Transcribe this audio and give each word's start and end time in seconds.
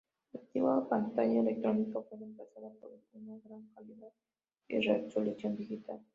La 0.33 0.39
antigua 0.39 0.89
pantalla 0.89 1.41
electrónica 1.41 2.01
fue 2.01 2.17
reemplazada 2.17 2.71
por 2.81 2.89
una 3.13 3.33
de 3.35 3.41
gran 3.41 3.67
calidad 3.75 4.09
y 4.67 4.79
resolución 4.79 5.55
digital. 5.55 5.99